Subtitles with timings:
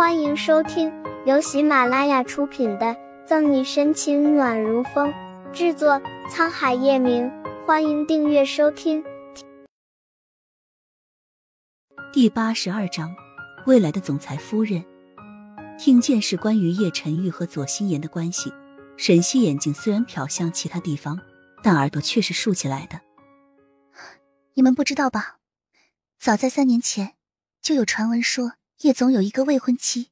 [0.00, 0.90] 欢迎收听
[1.26, 2.86] 由喜马拉雅出品的
[3.26, 5.12] 《赠你深情暖如风》，
[5.52, 7.30] 制作沧海夜明。
[7.66, 9.04] 欢迎订阅收听。
[12.14, 13.14] 第八十二章，
[13.66, 14.82] 未来的总裁夫人
[15.78, 18.50] 听见是关于叶晨玉和左心言的关系，
[18.96, 21.20] 沈西眼睛虽然瞟向其他地方，
[21.62, 23.02] 但耳朵却是竖起来的。
[24.54, 25.36] 你们不知道吧？
[26.18, 27.16] 早在三年前，
[27.60, 30.08] 就有传闻说叶总有一个未婚妻，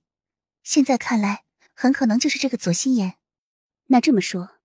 [0.62, 3.15] 现在看来，很可能就是这个左心言。
[3.87, 4.56] 那这么说，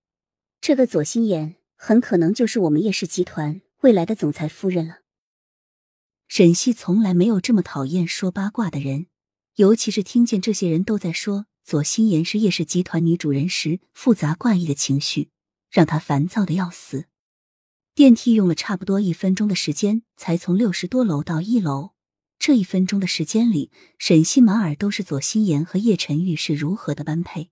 [0.60, 5.00] 这个左心言很可能就是我们叶氏集团未来的总裁夫人了。
[6.28, 9.08] 沈西从来没有这么讨厌说八卦的人，
[9.56, 15.30] 尤其是听见这些人都在说左心言是叶氏集团女主人时，复杂怪异的情绪
[15.72, 17.06] 让他烦躁的要死。
[17.96, 21.92] 电梯用了差不多一分钟的时间，才从六十多楼到一楼。
[22.46, 27.50] 这一分钟的时间里，沈西满耳都是左心言和叶晨玉是如何的般配。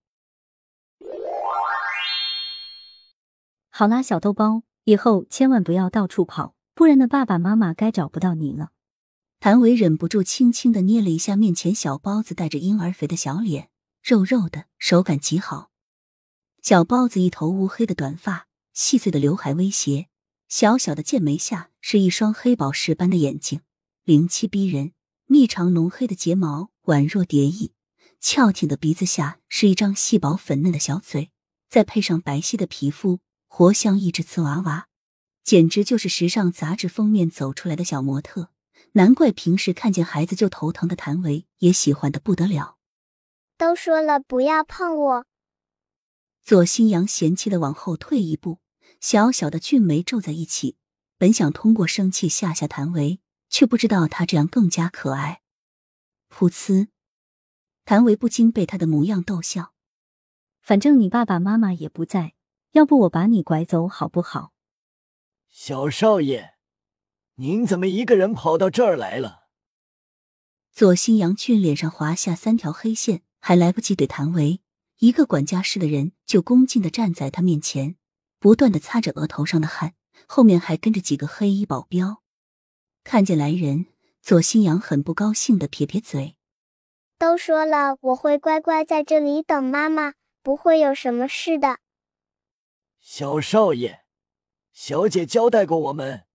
[3.70, 8.72] 好啦，小豆包，以后千万不要到处跑，不然的爸爸妈妈该找不到你了。
[9.40, 13.70] 谭维忍不住轻轻的捏了一下面前小包子带着婴儿肥的小脸，
[14.04, 15.70] 肉肉的，手感极好。
[16.62, 20.10] 小包子一头乌黑的短发，细碎的刘海微斜。
[20.50, 23.62] 小小的剑眉下是一双黑宝石般的眼睛，
[24.04, 24.94] 灵气逼人；
[25.28, 27.74] 密长浓黑的睫毛宛若蝶翼，
[28.20, 31.30] 翘挺的鼻子下是一张细薄粉嫩的小嘴，
[31.70, 34.88] 再配上白皙的皮肤，活像一只瓷娃娃，
[35.44, 38.50] 简直就是时尚杂志封面走出来的小模特。
[38.94, 42.78] 难怪平时看见孩子就头疼的谭维也喜欢的不得了。
[43.56, 45.26] 都说了不要碰我，
[46.44, 48.58] 左新阳嫌弃的往后退一步。
[49.00, 50.76] 小小的俊眉皱在一起，
[51.20, 53.20] 本想通过生气吓吓谭维，
[53.52, 55.42] 却不知道他这样更加可爱。
[56.34, 56.88] 噗呲，
[57.86, 59.74] 谭维不禁被他的模样逗笑。
[60.62, 62.34] 反正你爸爸妈妈也不在，
[62.72, 64.54] 要不我把你拐走好不好？
[65.50, 66.56] 小少爷，
[67.36, 69.50] 您怎么一个人跑到这儿来了？
[70.72, 74.62] 左新阳俊脸上划下三条黑线，还来不及怼谭维，
[75.00, 77.98] 一个管家室的人就恭敬的站在他面前。
[78.40, 79.96] 不断的擦着额头上的汗，
[80.26, 82.21] 后面还跟着几个黑衣保镖。
[83.04, 83.88] 看见来人，
[84.22, 86.36] 左新阳很不高兴的撇撇嘴
[87.18, 90.14] ：“都说了，我会乖乖在这里等妈妈，
[90.44, 91.80] 不会有什么事的。”
[93.02, 94.02] 小少爷，
[94.72, 96.26] 小姐交代过我们，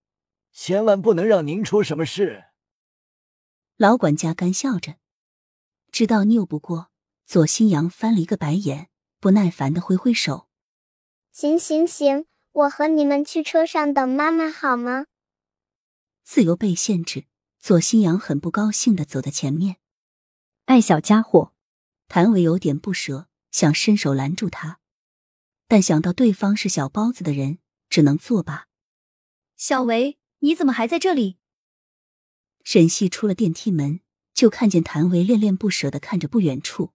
[0.52, 2.46] 千万不能让您出什么事。
[3.76, 4.96] 老管家干笑着，
[5.92, 6.90] 知道拗不过，
[7.24, 8.88] 左新阳翻了一个白眼，
[9.20, 10.48] 不耐烦的挥挥手。
[11.30, 15.06] 行行行，我和你们去车上等妈妈好吗？
[16.26, 17.26] 自由被限制，
[17.60, 19.76] 左新阳很不高兴的走在前面。
[20.64, 21.54] 爱小家伙，
[22.08, 24.80] 谭维有点不舍，想伸手拦住他，
[25.68, 28.66] 但想到对方是小包子的人，只能作罢。
[29.56, 31.38] 小维，你怎么还在这里？
[32.64, 34.00] 沈西出了电梯门，
[34.34, 36.92] 就看见谭维恋恋不舍的看着不远处。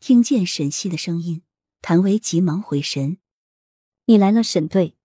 [0.00, 1.42] 听见沈西的声音，
[1.80, 3.16] 谭维急忙回神。
[4.04, 4.98] 你来了，沈队。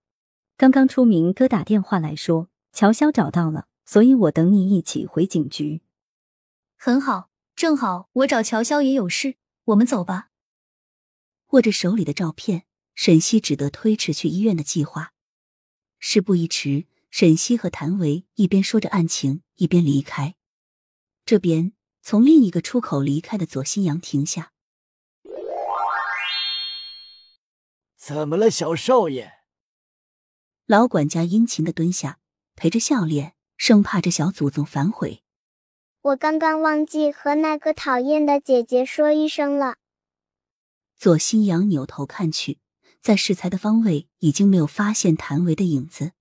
[0.58, 5.82] 刚刚出明哥打电话来说，乔潇找到了，所以我等你一起回警局。
[6.76, 10.30] 很好，正好我找乔潇也有事，我们走吧。
[11.48, 12.64] 握着手里的照片，
[12.94, 15.12] 沈西只得推迟去医院的计划。
[15.98, 20.36] 事不宜迟，沈西和谭维一边说着案情，一边离开。
[21.26, 24.52] 这边从另一个出口离开的左新阳停下。
[27.96, 29.40] 怎么了，小少爷？
[30.66, 32.18] 老管家殷勤的蹲下，
[32.60, 35.22] 陪着笑脸，生怕这小祖宗反悔。
[36.02, 39.76] 我刚刚忘记和那个讨厌的姐姐说一声了。
[40.94, 42.58] 左新阳扭头看去，
[43.00, 46.12] 在适才的方位已经没有发现谭维的影子，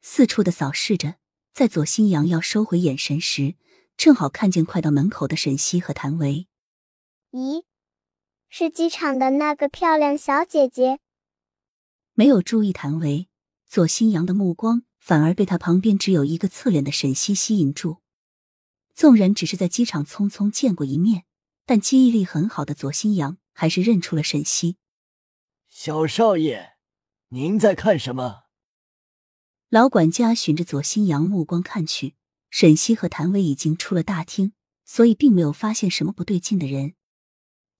[0.00, 1.16] 四处的扫视着。
[1.52, 3.56] 在左新阳要收回眼神时，
[3.96, 6.46] 正好看见快到门口的沈西和谭维。
[7.32, 7.64] 咦？
[8.48, 11.00] 是机场的那个漂亮小姐姐，
[12.14, 13.26] 没有注意谭维，
[13.66, 17.98] 左新阳的目光反而被他旁边只有一个侧脸的沈西吸引住。
[18.94, 21.24] 纵然只是在机场匆匆见过一面，
[21.64, 24.76] 但记忆力很好的左新阳还是认出了沈西。
[25.68, 26.76] 小少爷，
[27.28, 28.44] 您在看什么？
[29.68, 32.16] 老管家循着左新阳目光看去，
[32.50, 34.52] 沈西和谭维已经出了大厅，
[34.84, 36.94] 所以并没有发现什么不对劲的人。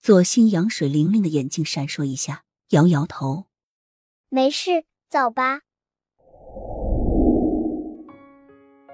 [0.00, 3.46] 左新阳水灵灵的眼睛闪烁一下，摇摇头
[4.28, 5.62] ：“没事，走吧。”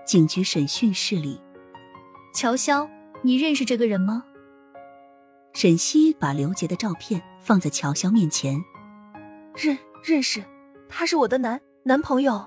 [0.05, 1.41] 警局审讯室里，
[2.35, 2.87] 乔潇，
[3.23, 4.23] 你认识这个人吗？
[5.55, 8.63] 沈西把刘杰的照片放在乔潇面前，
[9.57, 10.45] 认认识，
[10.91, 12.45] 他是我的男男朋友。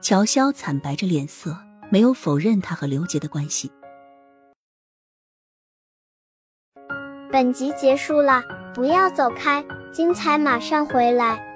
[0.00, 1.54] 乔潇惨白着脸色，
[1.90, 3.70] 没有否认他和刘杰的关系。
[7.30, 8.42] 本集结束了，
[8.74, 9.62] 不要走开，
[9.92, 11.51] 精彩马上回来。